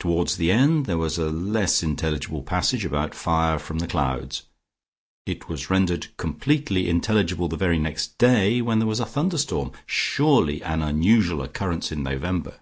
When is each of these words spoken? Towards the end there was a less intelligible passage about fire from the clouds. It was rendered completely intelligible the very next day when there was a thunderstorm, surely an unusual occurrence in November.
Towards 0.00 0.38
the 0.38 0.50
end 0.50 0.86
there 0.86 0.98
was 0.98 1.16
a 1.16 1.30
less 1.30 1.84
intelligible 1.84 2.42
passage 2.42 2.84
about 2.84 3.14
fire 3.14 3.60
from 3.60 3.78
the 3.78 3.86
clouds. 3.86 4.42
It 5.24 5.48
was 5.48 5.70
rendered 5.70 6.08
completely 6.16 6.88
intelligible 6.88 7.46
the 7.46 7.56
very 7.56 7.78
next 7.78 8.18
day 8.18 8.60
when 8.60 8.80
there 8.80 8.88
was 8.88 8.98
a 8.98 9.06
thunderstorm, 9.06 9.70
surely 9.86 10.64
an 10.64 10.82
unusual 10.82 11.42
occurrence 11.42 11.92
in 11.92 12.02
November. 12.02 12.58